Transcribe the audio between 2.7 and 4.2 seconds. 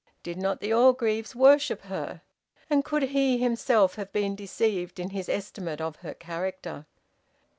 And could he himself have